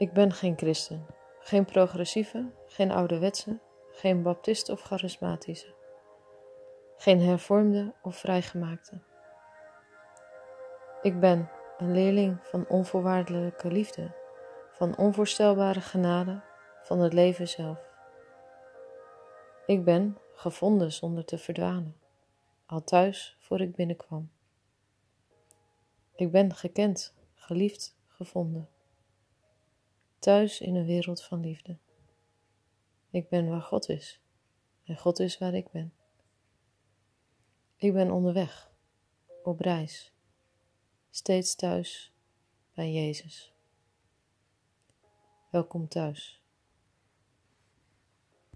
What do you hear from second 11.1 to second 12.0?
ben een